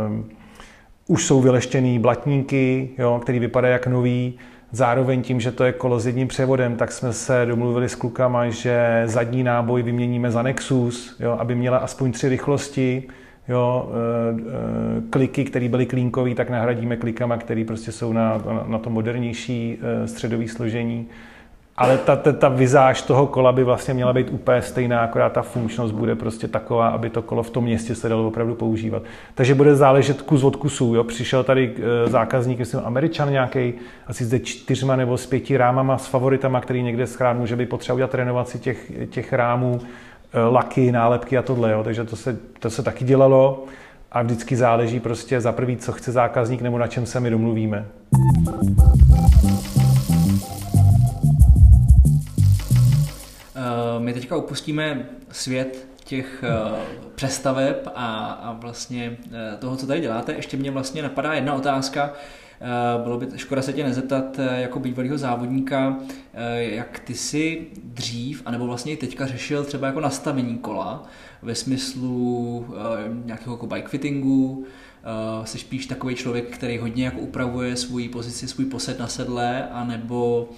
[0.10, 0.41] uh,
[1.12, 4.34] už jsou vyleštěný blatníky, jo, který vypadají jak nový,
[4.74, 8.50] Zároveň tím, že to je kolo s jedním převodem, tak jsme se domluvili s klukama,
[8.50, 13.04] že zadní náboj vyměníme za Nexus, jo, aby měla aspoň tři rychlosti.
[13.48, 18.78] Jo, e, e, kliky, které byly klínkové, tak nahradíme klikama, které prostě jsou na, na,
[18.78, 21.08] to modernější e, středové složení.
[21.78, 25.42] Ale ta, ta, ta vizáž toho kola by vlastně měla být úplně stejná, akorát ta
[25.42, 29.04] funkčnost bude prostě taková, aby to kolo v tom městě se dalo opravdu používat.
[29.36, 30.96] Takže bude záležet kus od kusu.
[30.96, 31.04] Jo?
[31.04, 33.74] Přišel tady e, zákazník, myslím, američan nějaký,
[34.08, 37.94] asi se čtyřma nebo s pěti rámama, s favoritama, který někde schrán může být potřeba
[37.94, 39.82] udělat renovaci těch, těch rámů,
[40.34, 41.72] e, laky, nálepky a tohle.
[41.72, 41.84] Jo?
[41.84, 43.64] Takže to se, to se taky dělalo
[44.12, 47.86] a vždycky záleží prostě za prvý, co chce zákazník nebo na čem se my domluvíme.
[54.00, 56.78] My teďka opustíme svět těch uh,
[57.16, 60.34] přestaveb a, a vlastně uh, toho, co tady děláte.
[60.34, 62.14] Ještě mě vlastně napadá jedna otázka.
[62.96, 65.98] Uh, bylo by škoda se tě nezeptat jako bývalého závodníka,
[66.58, 71.04] jak ty si dřív, anebo vlastně teďka řešil třeba jako nastavení kola
[71.42, 72.66] ve smyslu
[73.26, 74.66] nějakého jako bike fittingu,
[75.44, 80.50] jsi spíš takový člověk, který hodně jako upravuje svůj pozici, svůj posed na sedle, anebo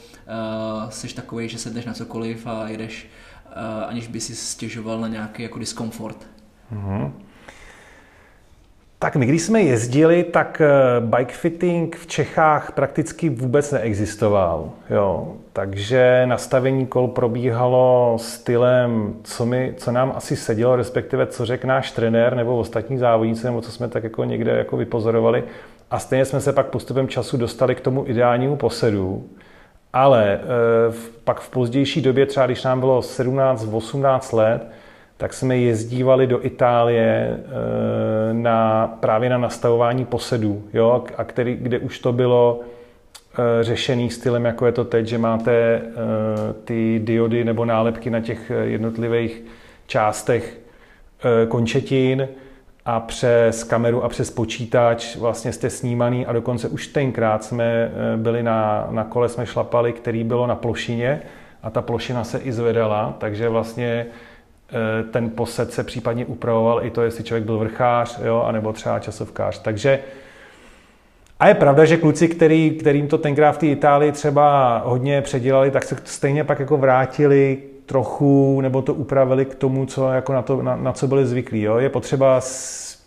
[0.90, 3.23] jsi takový, že sedneš na cokoliv a jedeš Eh,
[3.88, 6.18] aniž by si stěžoval na nějaký jako diskomfort.
[6.74, 7.12] Mm-hmm.
[9.04, 14.70] Tak my, když jsme jezdili, tak eh, bike fitting v Čechách prakticky vůbec neexistoval.
[14.90, 15.34] Jo.
[15.54, 21.92] Takže nastavení kol probíhalo stylem, co, mi, co nám asi sedělo, respektive co řekl náš
[21.92, 25.44] trenér nebo ostatní závodníci, nebo co jsme tak jako někde jako vypozorovali.
[25.92, 29.30] A stejně jsme se pak postupem času dostali k tomu ideálnímu posedu.
[29.94, 34.68] Ale eh, pak v pozdější době, třeba když nám bylo 17-18 let,
[35.18, 41.80] tak jsme jezdívali do Itálie eh, na, právě na nastavování posedů, jo, a který, kde
[41.80, 45.82] už to bylo eh, řešený stylem, jako je to teď, že máte
[46.64, 49.44] ty diody nebo nálepky na těch jednotlivých
[49.88, 50.60] částech
[51.48, 52.28] končetin,
[52.86, 58.18] a přes kameru a přes počítač vlastně jste snímaný a dokonce už tenkrát jsme eh,
[58.18, 61.22] byli na, na kole, jsme šlapali, který bylo na plošině
[61.64, 64.06] a ta plošina se i zvedala, takže vlastně
[64.70, 69.00] eh, ten posed se případně upravoval i to, jestli člověk byl vrchář, jo, anebo třeba
[69.00, 69.62] časovkář.
[69.62, 70.00] Takže
[71.40, 75.72] a je pravda, že kluci, který, kterým to tenkrát v té Itálii třeba hodně předělali,
[75.72, 80.42] tak se stejně pak jako vrátili trochu, nebo to upravili k tomu, co, jako na,
[80.42, 81.62] to, na, na co byli zvyklí.
[81.62, 81.78] Jo?
[81.78, 82.98] Je potřeba s...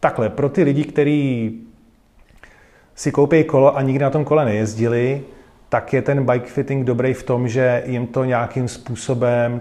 [0.00, 1.60] takhle, pro ty lidi, kteří
[2.94, 5.22] si koupí kolo a nikdy na tom kole nejezdili,
[5.68, 9.60] tak je ten bike fitting dobrý v tom, že jim to nějakým způsobem,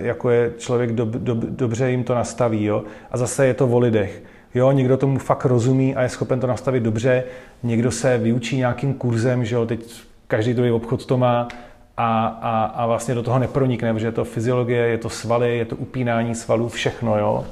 [0.00, 2.64] jako je člověk do, do, dobře jim to nastaví.
[2.64, 2.84] Jo?
[3.10, 4.22] A zase je to o lidech.
[4.54, 7.24] Jo, někdo tomu fakt rozumí a je schopen to nastavit dobře,
[7.62, 11.48] někdo se vyučí nějakým kurzem, že jo, teď každý druhý obchod to má,
[11.96, 15.64] a, a, a vlastně do toho nepronikne, protože je to fyziologie, je to svaly, je
[15.64, 17.44] to upínání svalů, všechno, jo.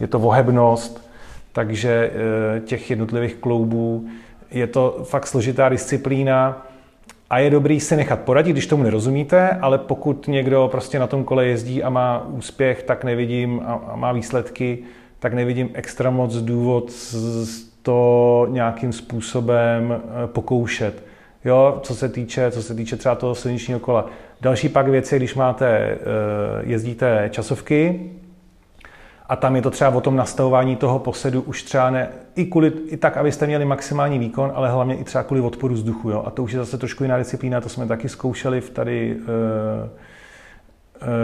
[0.00, 1.10] Je to vohebnost,
[1.52, 2.10] takže
[2.56, 4.08] e, těch jednotlivých kloubů
[4.50, 6.66] je to fakt složitá disciplína
[7.30, 11.24] a je dobrý si nechat poradit, když tomu nerozumíte, ale pokud někdo prostě na tom
[11.24, 14.78] kole jezdí a má úspěch, tak nevidím a, a má výsledky,
[15.18, 16.92] tak nevidím extra moc důvod
[17.82, 21.02] to nějakým způsobem e, pokoušet
[21.46, 24.06] jo, co se týče, co se týče třeba toho silničního kola.
[24.40, 25.98] Další pak věc je, když máte, eh,
[26.60, 28.10] jezdíte časovky,
[29.28, 32.72] a tam je to třeba o tom nastavování toho posedu už třeba ne, i, kvůli,
[32.88, 36.10] i tak, abyste měli maximální výkon, ale hlavně i třeba kvůli odporu vzduchu.
[36.10, 36.22] Jo?
[36.26, 39.26] A to už je zase trošku jiná disciplína, to jsme taky zkoušeli v tady uh,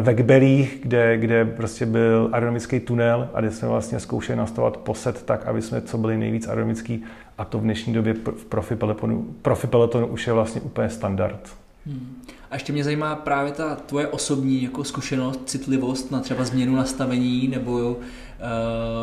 [0.01, 5.23] ve Kbelích, kde, kde prostě byl aerodynamický tunel a kde jsme vlastně zkoušeli nastavovat posed
[5.23, 7.05] tak, aby jsme co byli nejvíc aerodynamický
[7.43, 11.57] a to v dnešní době v profi pelotonu, profi pelotonu už je vlastně úplně standard.
[11.87, 12.23] Hmm.
[12.51, 17.49] A ještě mě zajímá právě ta tvoje osobní jako zkušenost, citlivost na třeba změnu nastavení
[17.49, 17.97] nebo uh,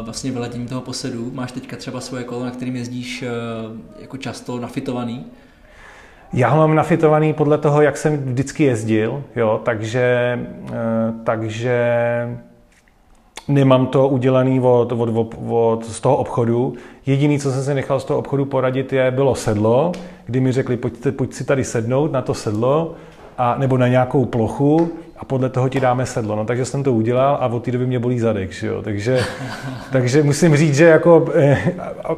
[0.02, 1.32] vlastně vyladění toho posedu.
[1.34, 5.26] Máš teďka třeba svoje kolo, na kterým jezdíš uh, jako často nafitovaný?
[6.34, 10.70] Já ho mám nafitovaný podle toho, jak jsem vždycky jezdil, jo, takže, uh,
[11.24, 11.78] takže
[13.50, 16.74] nemám to udělaný od, od, od, od, z toho obchodu.
[17.06, 19.92] Jediný, co jsem si nechal z toho obchodu poradit, je, bylo sedlo,
[20.26, 22.96] kdy mi řekli, pojď, pojď si tady sednout na to sedlo,
[23.38, 26.36] a, nebo na nějakou plochu a podle toho ti dáme sedlo.
[26.36, 28.52] No, takže jsem to udělal a od té doby mě bolí zadek.
[28.52, 28.82] Že jo?
[28.82, 29.20] Takže,
[29.92, 31.74] takže musím říct, že jako, eh,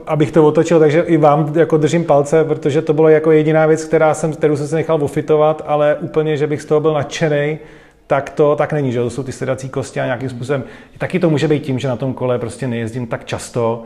[0.08, 3.86] abych to otočil, takže i vám jako držím palce, protože to bylo jako jediná věc,
[3.86, 7.60] která jsem, kterou jsem se nechal ofitovat, ale úplně, že bych z toho byl nadšený,
[8.12, 10.63] tak to tak není, že to jsou ty sedací kosti a nějakým způsobem,
[10.97, 13.84] taky to může být tím, že na tom kole prostě nejezdím tak často,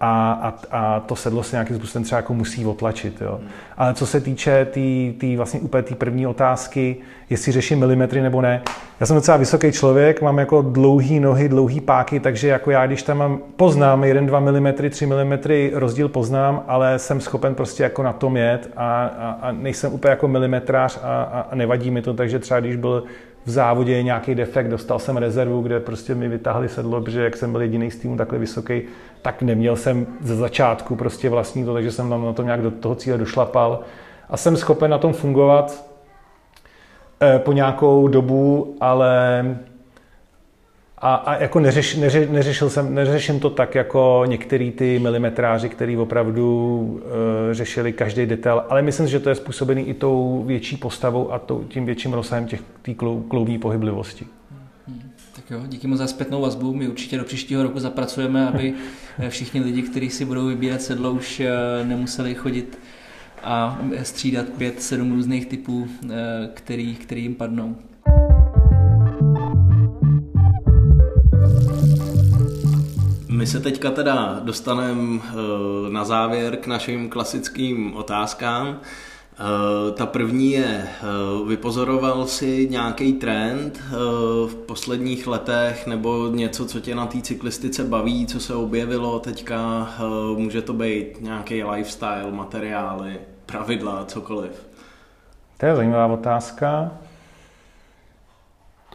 [0.00, 3.20] a, a, a to sedlo se nějakým způsobem třeba jako musí otlačit.
[3.20, 3.40] Jo.
[3.76, 6.96] Ale co se týče té tý, tý vlastně úplně té první otázky,
[7.30, 8.62] jestli řeším milimetry nebo ne,
[9.00, 13.02] já jsem docela vysoký člověk, mám jako dlouhý nohy, dlouhý páky, takže jako já, když
[13.02, 15.38] tam mám, poznám 1-2 mm, 3 mm
[15.72, 20.10] rozdíl poznám, ale jsem schopen prostě jako na tom jet a, a, a nejsem úplně
[20.10, 23.04] jako milimetrář a, a, a nevadí mi to, takže třeba když byl
[23.48, 27.52] v závodě nějaký defekt, dostal jsem rezervu, kde prostě mi vytáhli sedlo, protože jak jsem
[27.52, 28.82] byl jediný z týmu takhle vysoký,
[29.22, 32.70] tak neměl jsem ze začátku prostě vlastní to, takže jsem tam na to nějak do
[32.70, 33.80] toho cíle došlapal.
[34.30, 35.84] A jsem schopen na tom fungovat
[37.22, 39.44] eh, po nějakou dobu, ale
[41.00, 45.96] A, a jako neřeš, neře, neřešil jsem, neřeším to tak jako některý ty milimetráři, který
[45.96, 47.00] opravdu uh,
[47.52, 51.64] řešili každý detail, ale myslím, že to je způsobený i tou větší postavou a tou,
[51.68, 52.94] tím větším rozsahem těch té
[53.28, 54.26] kloubní pohyblivosti.
[55.36, 56.74] Tak jo, díky moc za zpětnou vazbu.
[56.74, 58.74] My určitě do příštího roku zapracujeme, aby
[59.28, 61.50] všichni lidi, kteří si budou vybírat sedlo, už eh,
[61.84, 62.78] nemuseli chodit
[63.42, 67.76] a střídat pět, sedm různých typů, eh, který, který jim padnou.
[73.38, 75.32] My se teďka teda dostaneme eh,
[75.90, 78.80] na závěr k našim klasickým otázkám.
[78.80, 81.04] Eh, ta první je, eh,
[81.48, 83.80] vypozoroval si nějaký trend
[84.46, 89.90] v posledních letech nebo něco, co tě na té cyklistice baví, co se objevilo teďka,
[90.36, 94.66] může to být nějaký lifestyle, materiály, pravidla, cokoliv.
[95.56, 96.90] To je zajímavá otázka.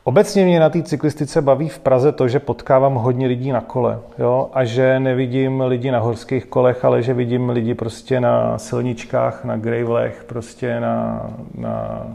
[0.06, 4.00] Obecně mě na té cyklistice baví v Praze to, že potkávám hodně lidí na kole
[4.20, 4.50] jo?
[4.54, 9.58] a že nevidím lidi na horských kolech, ale že vidím lidi prostě na silničkách, na
[9.58, 12.08] gravelech, prostě na, na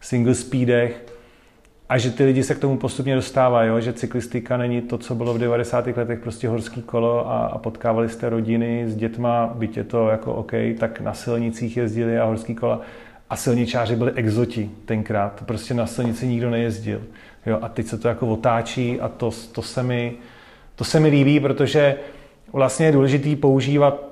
[0.00, 1.04] single speedech
[1.88, 3.80] a že ty lidi se k tomu postupně dostávají, jo?
[3.80, 5.86] že cyklistika není to, co bylo v 90.
[5.86, 10.34] letech, prostě horský kolo a, a potkávali jste rodiny s dětma, byť je to jako
[10.34, 12.80] OK, tak na silnicích jezdili a horský kola
[13.34, 15.42] a silničáři byli exoti tenkrát.
[15.46, 17.02] Prostě na silnici nikdo nejezdil.
[17.46, 20.12] Jo, a teď se to jako otáčí a to, to, se mi,
[20.74, 21.96] to se mi líbí, protože
[22.52, 24.04] vlastně je důležité používat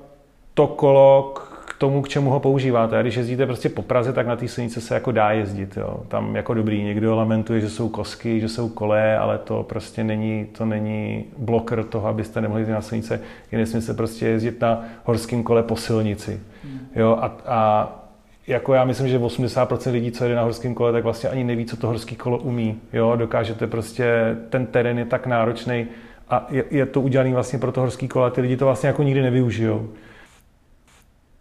[0.54, 2.98] to kolo k tomu, k čemu ho používáte.
[2.98, 5.76] A když jezdíte prostě po Praze, tak na té silnici se jako dá jezdit.
[5.76, 6.00] Jo.
[6.08, 10.46] Tam jako dobrý, někdo lamentuje, že jsou kosky, že jsou kole, ale to prostě není,
[10.52, 13.20] to není bloker toho, abyste nemohli jezdit na silnice.
[13.52, 16.40] Je nesmysl prostě jezdit na horském kole po silnici.
[16.64, 16.80] Hmm.
[16.96, 18.01] Jo, a, a
[18.46, 21.66] jako já myslím, že 80% lidí, co jede na horském kole, tak vlastně ani neví,
[21.66, 22.80] co to horský kolo umí.
[22.92, 23.16] Jo?
[23.16, 25.86] Dokážete prostě, ten terén je tak náročný
[26.30, 28.86] a je, je to udělané vlastně pro to horský kolo a ty lidi to vlastně
[28.86, 29.90] jako nikdy nevyužijou.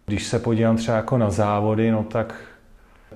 [0.06, 2.36] Když se podívám třeba jako na závody, no tak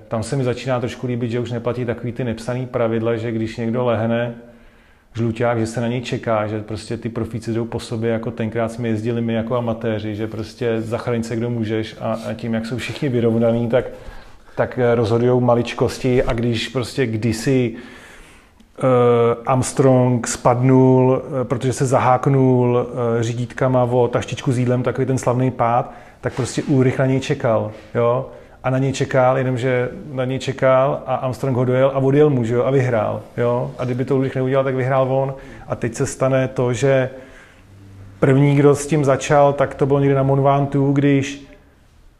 [0.07, 3.57] tam se mi začíná trošku líbit, že už neplatí takový ty nepsaný pravidla, že když
[3.57, 4.35] někdo lehne,
[5.15, 8.71] žluťák, že se na něj čeká, že prostě ty profíci jdou po sobě, jako tenkrát
[8.71, 12.65] jsme jezdili my jako amatéři, že prostě zachraň se, kdo můžeš a, a tím, jak
[12.65, 13.85] jsou všichni vyrovnaní, tak,
[14.55, 18.83] tak rozhodují maličkosti a když prostě kdysi uh,
[19.45, 25.51] Armstrong spadnul, uh, protože se zaháknul uh, řídítkama o taštičku s jídlem, takový ten slavný
[25.51, 28.29] pád, tak prostě Ulrich na něj čekal, jo
[28.65, 32.43] a na něj čekal, jenomže na něj čekal a Armstrong ho dojel a odjel mu,
[32.43, 33.71] že jo, a vyhrál, jo.
[33.77, 35.35] A kdyby to Ulrich neudělal, tak vyhrál on.
[35.67, 37.09] A teď se stane to, že
[38.19, 41.47] první, kdo s tím začal, tak to bylo někde na Monvantu, když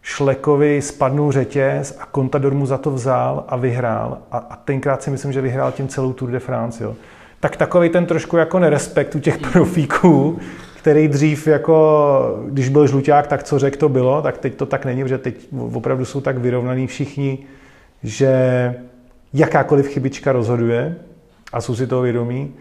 [0.02, 4.18] Šlekovi spadnul řetěz a Contador mu za to vzal a vyhrál.
[4.32, 6.96] A, a tenkrát si myslím, že vyhrál tím celou Tour de France, jo.
[7.40, 10.40] Tak takový ten trošku jako nerespekt u těch profíků,
[10.86, 14.86] který dřív jako, když byl žluťák, tak co řekl, to bylo, tak teď to tak
[14.86, 17.40] není, protože teď opravdu jsou tak vyrovnaní všichni,
[18.04, 18.30] že
[19.34, 20.96] jakákoliv chybička rozhoduje
[21.54, 22.54] a jsou si toho vědomí,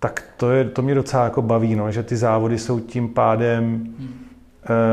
[0.00, 3.64] tak to, je, to mě docela jako baví, no, že ty závody jsou tím pádem
[3.64, 4.14] hmm.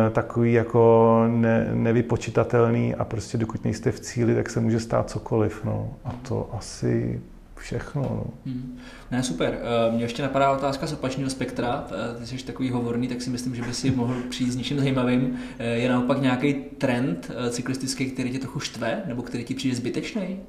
[0.07, 5.09] e, takový jako ne, nevypočitatelný a prostě dokud nejste v cíli, tak se může stát
[5.09, 5.65] cokoliv.
[5.65, 5.89] No.
[6.05, 7.21] A to asi
[7.63, 8.01] všechno.
[8.01, 8.23] No.
[8.45, 8.79] Hmm.
[9.11, 9.59] Ne, super.
[9.61, 11.87] Eh, mě ještě napadá otázka z opačného spektra.
[11.91, 14.79] Eh, ty jsi takový hovorný, tak si myslím, že by si mohl přijít s něčím
[14.79, 15.39] zajímavým.
[15.59, 20.39] Eh, je naopak nějaký trend cyklistický, který tě trochu štve, nebo který ti přijde zbytečný?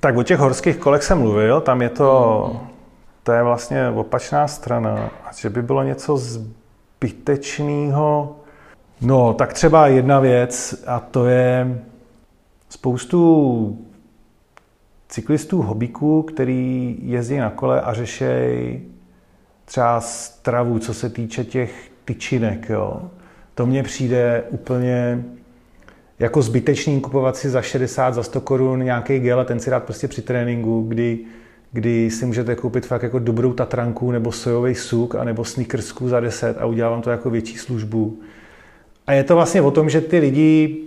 [0.00, 2.60] Tak o těch horských kolech jsem mluvil, tam je to, hmm.
[3.22, 5.10] to je vlastně opačná strana.
[5.24, 8.36] A že by bylo něco zbytečného,
[9.00, 11.82] no tak třeba jedna věc a to je
[12.68, 13.89] spoustu
[15.10, 18.82] cyklistů, hobíků, který jezdí na kole a řešejí
[19.64, 22.68] třeba stravu, co se týče těch tyčinek.
[22.68, 23.02] Jo.
[23.54, 25.24] To mně přijde úplně
[26.18, 29.84] jako zbytečný kupovat si za 60, za 100 korun nějaký gel a ten si dát
[29.84, 31.18] prostě při tréninku, kdy,
[31.72, 36.20] kdy si můžete koupit fakt jako dobrou tatranku nebo sojový suk a nebo sneakersku za
[36.20, 38.20] 10 a udělám to jako větší službu.
[39.06, 40.78] A je to vlastně o tom, že ty lidi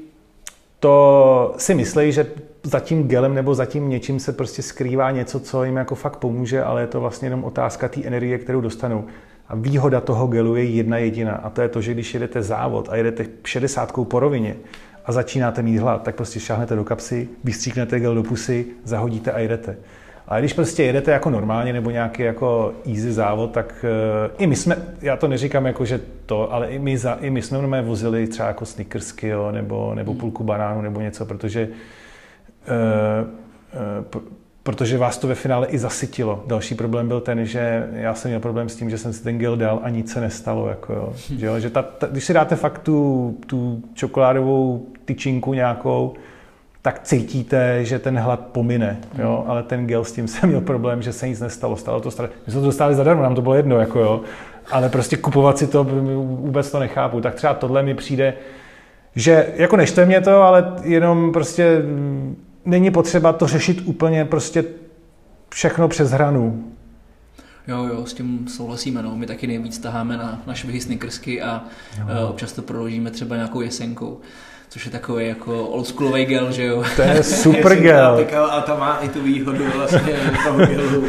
[0.80, 2.26] to si myslí, že
[2.64, 6.18] za tím gelem nebo za tím něčím se prostě skrývá něco, co jim jako fakt
[6.18, 9.06] pomůže, ale je to vlastně jenom otázka té energie, kterou dostanou.
[9.48, 12.90] A výhoda toho gelu je jedna jediná a to je to, že když jedete závod
[12.90, 14.56] a jedete 60 po rovině
[15.06, 19.40] a začínáte mít hlad, tak prostě šáhnete do kapsy, vystříknete gel do pusy, zahodíte a
[19.40, 19.78] jedete.
[20.28, 24.56] Ale když prostě jedete jako normálně nebo nějaký jako easy závod, tak uh, i my
[24.56, 28.28] jsme, já to neříkám jako, že to, ale i my, za, i my jsme vozili
[28.28, 31.74] třeba jako snickersky, jo, nebo, nebo půlku banánu nebo něco, protože uh,
[34.64, 36.44] protože vás to ve finále i zasytilo.
[36.48, 39.38] Další problém byl ten, že já jsem měl problém s tím, že jsem si ten
[39.38, 40.70] gel dal a nic se nestalo.
[40.70, 41.14] Jako jo.
[41.16, 41.60] Že, jo?
[41.60, 46.14] že ta, ta, když si dáte fakt tu, tu čokoládovou tyčinku nějakou,
[46.82, 49.44] tak cítíte, že ten hlad pomine, jo?
[49.48, 52.36] ale ten gel s tím jsem měl problém, že se nic nestalo, stalo to strašně.
[52.46, 54.22] My jsme to dostali zadarmo, nám to bylo jedno, jako jo?
[54.72, 57.22] ale prostě kupovat si to vůbec to nechápu.
[57.22, 58.34] Tak třeba tohle mi přijde,
[59.16, 61.82] že jako nešte mě to, ale jenom prostě
[62.66, 64.66] není potřeba to řešit úplně prostě
[65.50, 66.74] všechno přes hranu.
[67.68, 69.02] Jo, jo, s tím souhlasíme.
[69.02, 69.16] No.
[69.16, 71.64] My taky nejvíc taháme na, na švihy snickersky a
[71.98, 74.20] uh, občas to proložíme třeba nějakou jesenkou
[74.74, 76.84] což je takový jako oldschoolový gel, že jo.
[76.96, 78.28] To je super gel.
[78.52, 80.14] A to má i tu výhodu vlastně
[80.44, 81.06] toho gelu.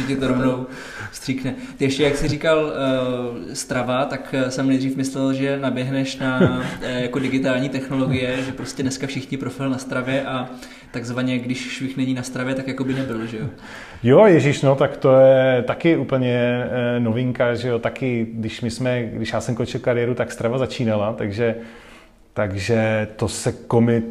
[0.00, 0.66] že ti to rovnou
[1.12, 1.54] stříkne.
[1.76, 2.72] Ty ještě, jak jsi říkal uh,
[3.52, 8.82] strava, tak eh, jsem nejdřív myslel, že naběhneš na uh, jako digitální technologie, že prostě
[8.82, 10.48] dneska všichni profil na stravě a
[10.90, 13.46] takzvaně, když švih není na stravě, tak jako by nebyl, že jo?
[14.02, 16.64] Jo, Ježíš, no, tak to je taky úplně
[16.98, 21.12] novinka, že jo, taky, když my jsme, když já jsem končil kariéru, tak strava začínala,
[21.12, 21.54] takže
[22.34, 24.02] takže to se komi,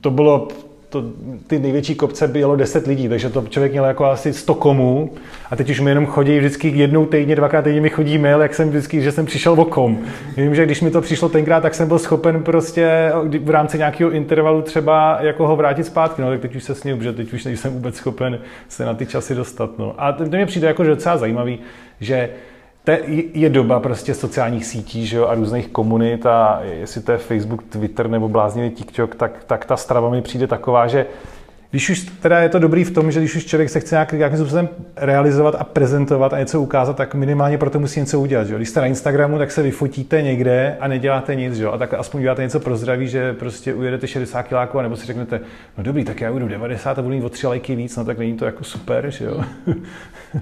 [0.00, 0.48] to bylo,
[0.88, 1.04] to,
[1.46, 5.12] ty největší kopce bylo 10 lidí, takže to člověk měl jako asi 100 komů
[5.50, 8.54] a teď už mi jenom chodí vždycky jednou týdně, dvakrát týdně mi chodí mail, jak
[8.54, 9.98] jsem vždycky, že jsem přišel o kom.
[10.36, 14.10] Vím, že když mi to přišlo tenkrát, tak jsem byl schopen prostě v rámci nějakého
[14.10, 17.44] intervalu třeba jako ho vrátit zpátky, no tak teď už se sním, že teď už
[17.44, 19.78] nejsem vůbec schopen se na ty časy dostat.
[19.78, 19.94] No.
[19.98, 21.58] A to mě přijde jako že docela zajímavý,
[22.00, 22.30] že
[22.84, 22.92] to
[23.34, 27.62] je doba prostě sociálních sítí že jo, a různých komunit a jestli to je Facebook,
[27.62, 31.06] Twitter nebo bláznivý TikTok, tak, tak ta strava mi přijde taková, že
[31.70, 34.12] když už teda je to dobrý v tom, že když už člověk se chce nějak,
[34.12, 38.46] nějakým způsobem realizovat a prezentovat a něco ukázat, tak minimálně pro to musí něco udělat.
[38.46, 38.56] Že?
[38.56, 41.66] Když jste na Instagramu, tak se vyfotíte někde a neděláte nic, že?
[41.66, 45.40] a tak aspoň děláte něco pro zdraví, že prostě ujedete 60 kiláků, nebo si řeknete,
[45.78, 48.18] no dobrý, tak já ujedu 90 a budu mít o 3 lajky víc, no tak
[48.18, 49.44] není to jako super, že jo.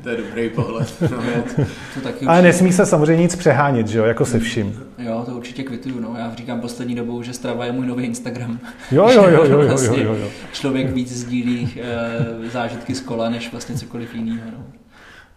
[0.02, 0.94] To je dobrý pohled.
[1.00, 1.08] No,
[1.94, 4.82] to taky Ale nesmí se samozřejmě nic přehánět, že jo, jako se vším.
[4.98, 6.14] Jo, to určitě kvituju, no.
[6.18, 8.58] Já říkám poslední dobou, že Strava je můj nový Instagram.
[8.90, 10.28] Jo, jo, jo, jo, jo, jo, jo, jo.
[10.52, 14.50] Člověk víc sdílí e, zážitky z kola, než vlastně cokoliv jiného.
[14.58, 14.64] No.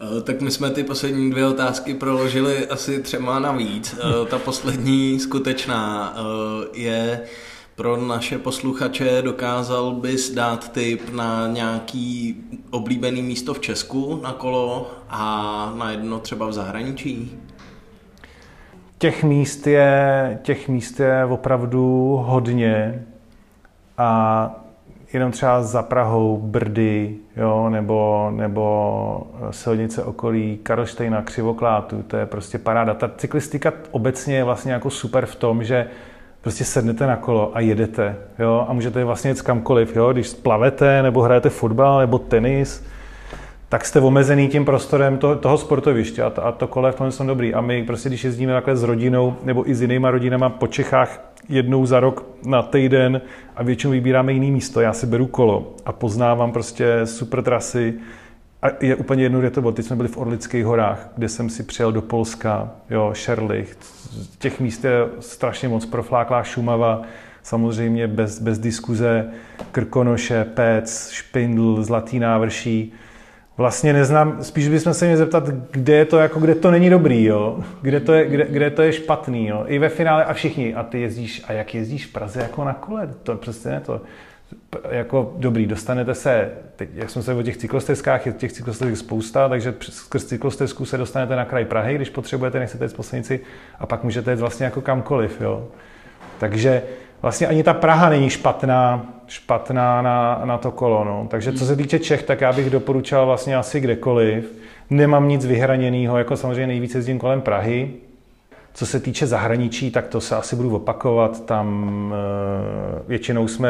[0.04, 3.96] Eh, tak my jsme ty poslední dvě otázky proložili asi třema navíc.
[4.00, 6.16] Eh, ta poslední skutečná
[6.74, 7.22] je
[7.76, 9.22] pro naše posluchače.
[9.22, 12.36] Dokázal bys dát tip na nějaký
[12.70, 17.38] oblíbený místo v Česku na kolo a na jedno třeba v zahraničí?
[18.98, 23.06] Těch míst je, těch míst je opravdu hodně
[23.98, 24.62] a
[25.14, 32.58] jenom třeba za Prahou, Brdy, jo, nebo, nebo silnice okolí Karlštejna, Křivoklátu, to je prostě
[32.58, 32.94] paráda.
[32.94, 35.88] Ta cyklistika obecně je vlastně jako super v tom, že
[36.42, 41.04] prostě sednete na kolo a jedete, jo, a můžete vlastně jet kamkoliv, jo, když plavete,
[41.04, 42.86] nebo hrajete fotbal, nebo tenis,
[43.72, 47.12] tak jste omezený tím prostorem to, toho sportoviště a to, a to kole v tom
[47.12, 47.54] jsou dobrý.
[47.54, 51.34] A my prostě, když jezdíme takhle s rodinou nebo i s jinýma rodinama po Čechách
[51.50, 53.22] jednou za rok na týden
[53.56, 57.94] a většinou vybíráme jiný místo, já si beru kolo a poznávám prostě super trasy,
[58.62, 59.74] a je úplně jedno, kde to bylo.
[59.74, 63.78] Teď jsme byli v Orlických horách, kde jsem si přijel do Polska, jo, Šerlich.
[64.40, 65.86] Těch míst je strašně moc.
[65.86, 67.02] Profláklá Šumava,
[67.44, 69.30] samozřejmě bez, bez diskuze,
[69.72, 72.94] Krkonoše, Pec, Špindl, Zlatý návrší
[73.62, 77.24] vlastně neznám, spíš bychom se měli zeptat, kde je to, jako kde to není dobrý,
[77.24, 77.60] jo?
[77.82, 79.64] Kde, to je, kde, kde to je špatný, jo?
[79.68, 80.74] I ve finále a všichni.
[80.74, 83.10] A ty jezdíš, a jak jezdíš v Praze jako na kole?
[83.24, 84.02] To přesně to.
[84.90, 89.50] Jako dobrý, dostanete se, teď, jak jsme se o těch cyklostezkách, je těch cyklostezek spousta,
[89.50, 93.40] takže skrz cyklostezku se dostanete na kraj Prahy, když potřebujete, nechcete jít z poslednici,
[93.80, 95.68] a pak můžete jít vlastně jako kamkoliv, jo?
[96.40, 96.84] Takže
[97.22, 101.04] vlastně ani ta Praha není špatná, špatná na, na to kolo.
[101.04, 101.28] No.
[101.30, 104.52] Takže co se týče Čech, tak já bych doporučoval vlastně asi kdekoliv.
[104.90, 107.94] Nemám nic vyhraněného, jako samozřejmě nejvíce jezdím kolem Prahy.
[108.74, 111.46] Co se týče zahraničí, tak to se asi budu opakovat.
[111.46, 113.70] Tam e, většinou jsme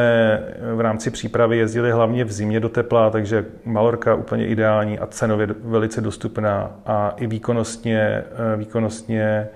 [0.76, 5.48] v rámci přípravy jezdili hlavně v zimě do tepla, takže Malorka úplně ideální a cenově
[5.64, 8.24] velice dostupná a i výkonnostně, e,
[8.58, 9.48] výkonnostně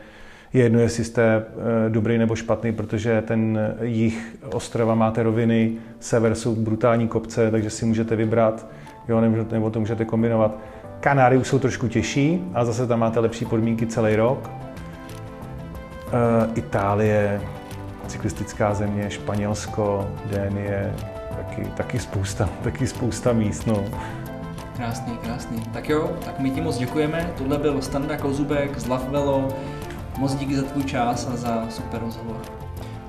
[0.55, 6.35] je jedno, jestli jste eh, dobrý nebo špatný, protože ten jich ostrova máte roviny, sever
[6.35, 8.67] jsou brutální kopce, takže si můžete vybrat,
[9.07, 10.57] jo, nebo to můžete kombinovat.
[10.99, 14.49] Kanáry už jsou trošku těžší, a zase tam máte lepší podmínky celý rok.
[16.11, 17.41] E, Itálie,
[18.07, 20.93] cyklistická země, Španělsko, Dénie,
[21.37, 23.67] taky, taky, spousta, taky spousta míst.
[23.67, 23.83] No.
[24.75, 25.63] Krásný, krásný.
[25.73, 27.33] Tak jo, tak my ti moc děkujeme.
[27.37, 29.47] Tohle byl Standa Kozubek z Lavvelo.
[30.17, 32.37] Moc díky za tvůj čas a za super rozhovor.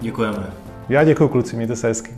[0.00, 0.52] Děkujeme.
[0.88, 2.14] Já děkuji kluci, mějte se hezky.